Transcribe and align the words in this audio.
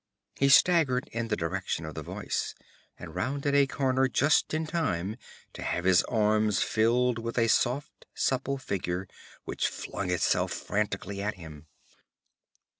_'He 0.39 0.49
staggered 0.49 1.07
in 1.11 1.27
the 1.27 1.35
direction 1.35 1.85
of 1.85 1.93
the 1.93 2.01
voice, 2.01 2.55
and 2.97 3.13
rounded 3.13 3.53
a 3.53 3.67
corner 3.67 4.07
just 4.07 4.51
in 4.51 4.65
time 4.65 5.15
to 5.53 5.61
have 5.61 5.85
his 5.85 6.01
arms 6.05 6.63
filled 6.63 7.19
with 7.19 7.37
a 7.37 7.47
soft, 7.47 8.07
supple 8.15 8.57
figure 8.57 9.07
which 9.45 9.67
flung 9.67 10.09
itself 10.09 10.51
frantically 10.53 11.21
at 11.21 11.35
him. 11.35 11.67